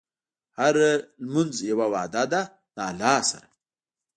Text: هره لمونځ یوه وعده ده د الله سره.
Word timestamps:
هره 0.59 0.91
لمونځ 1.23 1.55
یوه 1.71 1.85
وعده 1.93 2.23
ده 2.31 2.41
د 2.75 2.77
الله 2.87 3.17
سره. 3.29 3.47